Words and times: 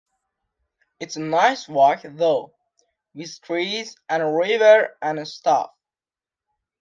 It's 0.99 1.15
a 1.15 1.19
nice 1.21 1.67
walk 1.67 1.99
though, 2.03 2.55
with 3.13 3.39
trees 3.41 3.95
and 4.09 4.23
a 4.23 4.27
river 4.31 4.97
and 4.99 5.27
stuff. 5.27 5.75